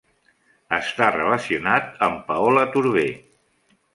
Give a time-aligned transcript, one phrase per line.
[0.77, 3.13] Està relacionat amb Paola Turbay.